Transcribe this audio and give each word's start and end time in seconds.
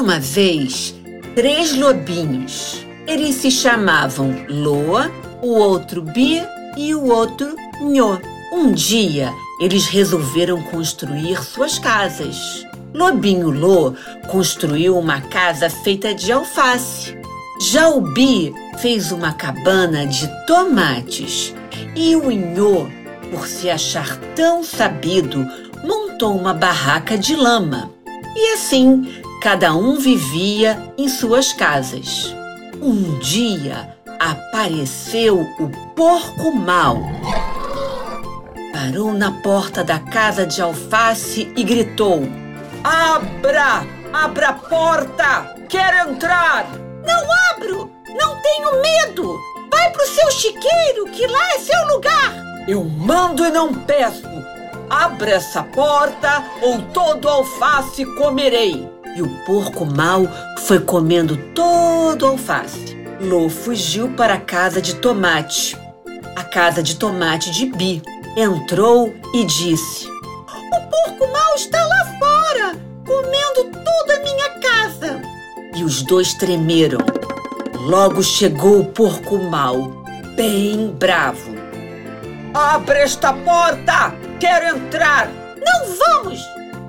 Era 0.00 0.06
uma 0.06 0.18
vez 0.18 0.94
três 1.34 1.76
lobinhos. 1.76 2.86
Eles 3.06 3.34
se 3.34 3.50
chamavam 3.50 4.34
Loa, 4.48 5.10
o 5.42 5.48
outro 5.48 6.00
Bi 6.00 6.42
e 6.74 6.94
o 6.94 7.04
outro 7.04 7.54
Nhô. 7.82 8.18
Um 8.50 8.72
dia, 8.72 9.30
eles 9.60 9.88
resolveram 9.88 10.62
construir 10.62 11.44
suas 11.44 11.78
casas. 11.78 12.64
Lobinho 12.94 13.50
Lô 13.50 13.92
construiu 14.30 14.96
uma 14.96 15.20
casa 15.20 15.68
feita 15.68 16.14
de 16.14 16.32
alface. 16.32 17.14
Já 17.60 17.90
o 17.90 18.00
Bi 18.00 18.54
fez 18.78 19.12
uma 19.12 19.34
cabana 19.34 20.06
de 20.06 20.26
tomates. 20.46 21.54
E 21.94 22.16
o 22.16 22.30
Nhô, 22.30 22.86
por 23.30 23.46
se 23.46 23.68
achar 23.68 24.16
tão 24.34 24.64
sabido, 24.64 25.46
montou 25.84 26.34
uma 26.34 26.54
barraca 26.54 27.18
de 27.18 27.36
lama. 27.36 27.90
E 28.34 28.54
assim, 28.54 29.06
cada 29.40 29.74
um 29.74 29.96
vivia 29.96 30.92
em 30.98 31.08
suas 31.08 31.50
casas. 31.50 32.34
Um 32.80 33.18
dia 33.20 33.96
apareceu 34.18 35.40
o 35.58 35.70
porco 35.94 36.52
mau. 36.52 36.98
Parou 38.72 39.14
na 39.14 39.32
porta 39.32 39.82
da 39.82 39.98
casa 39.98 40.46
de 40.46 40.60
alface 40.60 41.50
e 41.56 41.62
gritou: 41.64 42.22
Abra! 42.84 43.86
Abra 44.12 44.48
a 44.48 44.52
porta! 44.52 45.54
Quero 45.68 46.10
entrar! 46.10 46.66
Não 47.06 47.32
abro! 47.50 47.90
Não 48.08 48.36
tenho 48.42 48.82
medo! 48.82 49.38
Vai 49.70 49.90
pro 49.90 50.06
seu 50.06 50.30
chiqueiro, 50.32 51.06
que 51.12 51.26
lá 51.26 51.54
é 51.54 51.58
seu 51.58 51.94
lugar! 51.94 52.34
Eu 52.68 52.84
mando 52.84 53.44
e 53.46 53.50
não 53.50 53.72
peço! 53.72 54.28
Abra 54.90 55.30
essa 55.30 55.62
porta 55.62 56.44
ou 56.60 56.82
todo 56.92 57.28
alface 57.28 58.04
comerei! 58.16 58.89
E 59.16 59.22
o 59.22 59.28
porco 59.44 59.84
mau 59.84 60.26
foi 60.60 60.80
comendo 60.80 61.36
todo 61.54 62.22
o 62.22 62.28
alface. 62.28 62.96
Lô 63.20 63.48
fugiu 63.48 64.08
para 64.10 64.34
a 64.34 64.40
casa 64.40 64.80
de 64.80 64.94
tomate, 64.94 65.76
a 66.36 66.44
casa 66.44 66.82
de 66.82 66.96
tomate 66.96 67.50
de 67.50 67.66
Bi. 67.66 68.02
Entrou 68.36 69.12
e 69.34 69.44
disse: 69.44 70.06
O 70.06 70.80
porco 70.88 71.26
mau 71.32 71.54
está 71.54 71.84
lá 71.84 72.18
fora, 72.18 72.76
comendo 73.04 73.64
toda 73.84 74.16
a 74.16 74.22
minha 74.22 74.50
casa. 74.60 75.22
E 75.76 75.84
os 75.84 76.02
dois 76.02 76.32
tremeram. 76.34 77.00
Logo 77.80 78.22
chegou 78.22 78.80
o 78.80 78.84
porco 78.84 79.38
mau, 79.38 80.04
bem 80.36 80.94
bravo. 80.98 81.50
Abre 82.54 83.00
esta 83.00 83.32
porta! 83.32 84.14
Quero 84.38 84.76
entrar! 84.76 85.28
Não 85.28 85.96
vamos! 85.96 86.40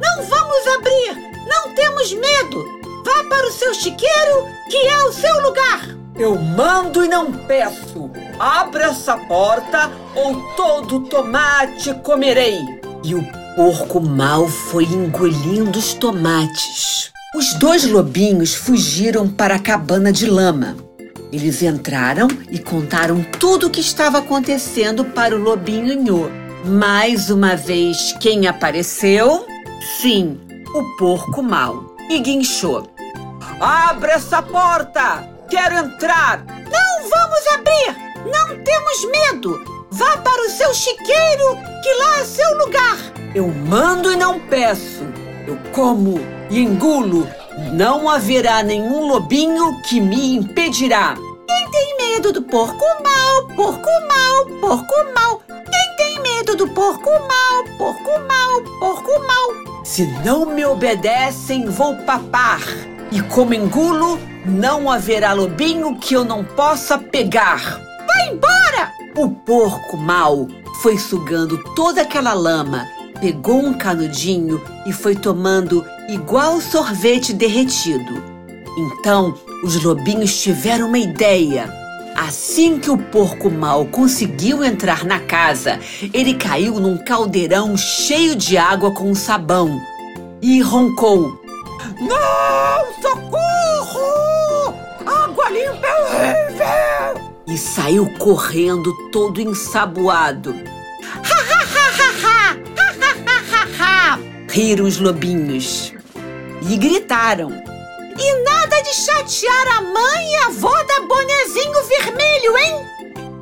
Não 0.00 0.24
vamos 0.24 0.66
abrir! 0.76 1.29
Não 1.46 1.74
temos 1.74 2.12
medo! 2.12 2.80
Vá 3.04 3.24
para 3.24 3.48
o 3.48 3.52
seu 3.52 3.72
chiqueiro, 3.74 4.46
que 4.70 4.76
é 4.76 5.02
o 5.04 5.12
seu 5.12 5.42
lugar! 5.42 5.96
Eu 6.16 6.36
mando 6.36 7.04
e 7.04 7.08
não 7.08 7.32
peço! 7.32 8.10
Abra 8.38 8.84
essa 8.86 9.16
porta 9.16 9.90
ou 10.14 10.40
todo 10.54 11.00
tomate 11.00 11.94
comerei! 12.02 12.58
E 13.02 13.14
o 13.14 13.22
porco 13.56 14.00
mal 14.00 14.46
foi 14.46 14.84
engolindo 14.84 15.78
os 15.78 15.94
tomates. 15.94 17.10
Os 17.34 17.54
dois 17.54 17.86
lobinhos 17.86 18.54
fugiram 18.54 19.28
para 19.28 19.54
a 19.54 19.58
cabana 19.58 20.12
de 20.12 20.26
lama. 20.26 20.76
Eles 21.32 21.62
entraram 21.62 22.28
e 22.50 22.58
contaram 22.58 23.22
tudo 23.38 23.68
o 23.68 23.70
que 23.70 23.80
estava 23.80 24.18
acontecendo 24.18 25.04
para 25.04 25.34
o 25.34 25.38
lobinho 25.38 26.02
Nhô. 26.02 26.28
Mais 26.64 27.30
uma 27.30 27.56
vez, 27.56 28.14
quem 28.20 28.46
apareceu? 28.46 29.46
Sim, 30.00 30.38
o 30.74 30.96
porco 30.96 31.42
mau. 31.42 31.84
E 32.08 32.18
guinchou. 32.20 32.86
Abra 33.60 34.12
essa 34.12 34.42
porta! 34.42 35.28
Quero 35.48 35.74
entrar! 35.76 36.44
Não 36.46 37.08
vamos 37.08 37.46
abrir! 37.54 37.96
Não 38.26 38.64
temos 38.64 39.04
medo! 39.10 39.80
Vá 39.90 40.16
para 40.18 40.46
o 40.46 40.50
seu 40.50 40.72
chiqueiro, 40.72 41.56
que 41.82 41.94
lá 41.94 42.20
é 42.20 42.24
seu 42.24 42.58
lugar! 42.58 42.96
Eu 43.34 43.48
mando 43.48 44.12
e 44.12 44.16
não 44.16 44.40
peço. 44.40 45.04
Eu 45.46 45.58
como 45.72 46.20
e 46.48 46.60
engulo. 46.60 47.28
Não 47.72 48.08
haverá 48.08 48.62
nenhum 48.62 49.06
lobinho 49.06 49.80
que 49.82 50.00
me 50.00 50.36
impedirá. 50.36 51.14
Quem 51.46 51.70
tem 51.70 51.96
medo 51.96 52.32
do 52.32 52.42
porco 52.42 52.84
mau, 53.02 53.46
porco 53.56 53.88
mau, 54.08 54.46
porco 54.60 54.94
mau? 55.14 55.42
Quem 55.48 55.96
tem 55.96 56.20
medo 56.22 56.56
do 56.56 56.68
porco 56.68 57.10
mau, 57.10 57.64
porco 57.76 58.10
mau, 58.26 58.62
porco 58.80 59.10
mau? 59.26 59.69
Se 59.82 60.06
não 60.24 60.46
me 60.46 60.64
obedecem, 60.64 61.66
vou 61.66 61.96
papar. 61.96 62.60
E 63.10 63.20
como 63.22 63.54
engulo, 63.54 64.18
não 64.44 64.90
haverá 64.90 65.32
lobinho 65.32 65.96
que 65.98 66.14
eu 66.14 66.24
não 66.24 66.44
possa 66.44 66.98
pegar. 66.98 67.80
Vai 68.06 68.28
embora! 68.28 68.92
O 69.16 69.30
porco 69.30 69.96
mau 69.96 70.46
foi 70.82 70.96
sugando 70.96 71.58
toda 71.74 72.02
aquela 72.02 72.32
lama, 72.32 72.86
pegou 73.20 73.58
um 73.58 73.74
canudinho 73.74 74.62
e 74.86 74.92
foi 74.92 75.16
tomando 75.16 75.84
igual 76.08 76.60
sorvete 76.60 77.32
derretido. 77.32 78.22
Então, 78.78 79.34
os 79.64 79.82
lobinhos 79.82 80.40
tiveram 80.40 80.88
uma 80.88 80.98
ideia. 80.98 81.79
Assim 82.20 82.78
que 82.78 82.90
o 82.90 82.98
porco 82.98 83.50
mau 83.50 83.86
conseguiu 83.86 84.62
entrar 84.62 85.06
na 85.06 85.20
casa, 85.20 85.80
ele 86.12 86.34
caiu 86.34 86.78
num 86.78 86.98
caldeirão 86.98 87.78
cheio 87.78 88.36
de 88.36 88.58
água 88.58 88.90
com 88.90 89.14
sabão 89.14 89.80
e 90.42 90.60
roncou: 90.60 91.40
Não, 91.98 92.92
socorro! 93.00 94.74
Água 95.06 95.48
limpa 95.48 95.86
é 95.86 96.02
horrível! 96.04 97.32
E 97.46 97.56
saiu 97.56 98.06
correndo 98.18 98.92
todo 99.10 99.40
ensaboado. 99.40 100.54
Ha 101.24 101.34
ha 101.34 101.62
ha 101.64 101.88
ha 101.96 102.10
ha! 102.22 102.56
Ha 102.76 102.88
ha 103.00 103.12
ha 103.24 103.38
ha 103.50 104.12
ha! 104.12 104.18
Riram 104.50 104.84
os 104.84 104.98
lobinhos 104.98 105.94
e 106.70 106.76
gritaram. 106.76 107.79
E 108.22 108.44
nada 108.44 108.82
de 108.82 108.92
chatear 108.92 109.78
a 109.78 109.80
mãe 109.80 110.30
e 110.30 110.36
a 110.36 110.46
avó 110.48 110.82
da 110.84 111.00
bonezinho 111.00 111.82
vermelho, 111.84 112.58
hein? 112.58 112.86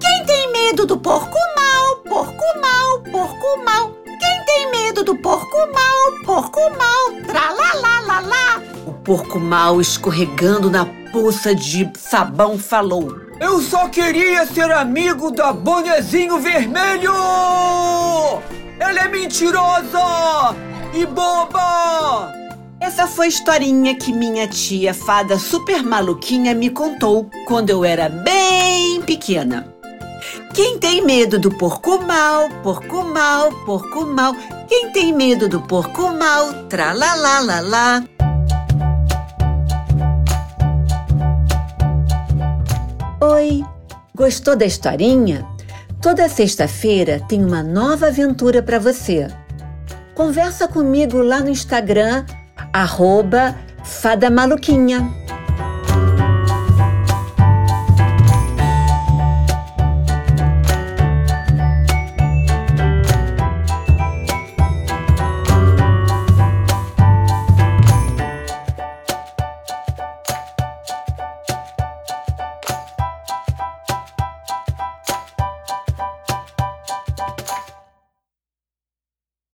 Quem 0.00 0.24
tem 0.24 0.52
medo 0.52 0.86
do 0.86 0.96
porco 0.96 1.36
mau, 1.56 1.96
porco 1.96 2.44
mau, 2.60 3.00
porco 3.10 3.64
mau? 3.64 3.90
Quem 4.04 4.44
tem 4.44 4.70
medo 4.70 5.02
do 5.02 5.16
porco 5.16 5.56
mau, 5.74 6.24
porco 6.24 6.60
mau? 6.78 7.22
Tralalalala! 7.26 8.62
O 8.86 8.92
porco 8.92 9.40
mau 9.40 9.80
escorregando 9.80 10.70
na 10.70 10.86
poça 11.12 11.52
de 11.56 11.90
sabão 11.98 12.56
falou. 12.56 13.16
Eu 13.40 13.60
só 13.60 13.88
queria 13.88 14.46
ser 14.46 14.70
amigo 14.70 15.32
da 15.32 15.52
bonezinho 15.52 16.38
vermelho! 16.38 17.12
Ela 18.78 19.00
é 19.00 19.08
mentirosa 19.08 20.54
e 20.94 21.04
boba! 21.04 21.77
Essa 22.88 23.06
foi 23.06 23.26
a 23.26 23.28
historinha 23.28 23.94
que 23.94 24.10
minha 24.10 24.48
tia 24.48 24.94
fada 24.94 25.38
super 25.38 25.82
maluquinha 25.82 26.54
me 26.54 26.70
contou 26.70 27.28
quando 27.46 27.68
eu 27.68 27.84
era 27.84 28.08
bem 28.08 29.02
pequena. 29.02 29.74
Quem 30.54 30.78
tem 30.78 31.04
medo 31.04 31.38
do 31.38 31.50
porco 31.50 32.00
mal, 32.00 32.48
porco 32.62 33.04
mal, 33.04 33.52
porco 33.66 34.06
mal? 34.06 34.34
Quem 34.66 34.90
tem 34.90 35.12
medo 35.12 35.50
do 35.50 35.60
porco 35.60 36.14
mal, 36.14 36.66
tralalalala. 36.66 38.04
Oi, 43.20 43.62
gostou 44.14 44.56
da 44.56 44.64
historinha? 44.64 45.46
Toda 46.00 46.26
sexta-feira 46.26 47.20
tem 47.28 47.44
uma 47.44 47.62
nova 47.62 48.06
aventura 48.06 48.62
para 48.62 48.78
você. 48.78 49.28
Conversa 50.14 50.66
comigo 50.66 51.18
lá 51.18 51.40
no 51.40 51.50
Instagram 51.50 52.24
arroba 52.82 53.54
Fada 53.82 54.30
Maluquinha. 54.30 55.17